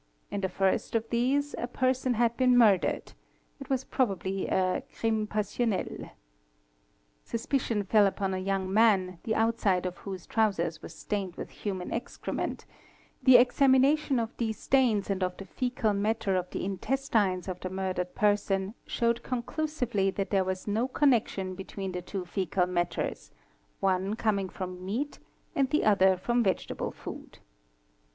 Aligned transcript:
In 0.31 0.41
the 0.41 0.49
first 0.49 0.95
of 0.95 1.07
these 1.11 1.53
a 1.59 1.67
person 1.67 2.15
had 2.15 2.35
been 2.35 2.57
murdered—it 2.57 3.69
was 3.69 3.83
probably 3.83 4.47
a 4.47 4.81
crime 4.99 5.27
passionnel. 5.27 6.09
Suspicion 7.23 7.83
fell 7.83 8.07
upon 8.07 8.33
a 8.33 8.39
young 8.39 8.73
man 8.73 9.19
the 9.25 9.35
outside 9.35 9.85
of 9.85 9.97
whose 9.99 10.25
trousers 10.25 10.81
was 10.81 10.95
stained 10.95 11.35
with 11.35 11.51
human 11.51 11.91
excrement; 11.93 12.65
the 13.21 13.37
examination 13.37 14.17
of 14.17 14.35
these 14.37 14.57
stains 14.57 15.11
and 15.11 15.21
of 15.21 15.37
the 15.37 15.45
fcecal 15.45 15.95
matter 15.95 16.35
of 16.35 16.49
the 16.49 16.65
intestines 16.65 17.47
of 17.47 17.59
the 17.59 17.69
murdered 17.69 18.15
person 18.15 18.73
showed 18.87 19.21
conclusively 19.21 20.09
that 20.09 20.31
there 20.31 20.43
was 20.43 20.67
no 20.67 20.87
connection 20.87 21.53
between 21.53 21.91
the 21.91 22.01
two 22.01 22.25
foecal 22.25 22.65
matters, 22.65 23.29
one 23.79 24.15
coming 24.15 24.49
from_ 24.49 24.77
meat 24.81 25.19
and 25.55 25.69
the 25.69 25.85
other 25.85 26.17
from 26.17 26.41
vegetable 26.41 26.89
food. 26.89 27.37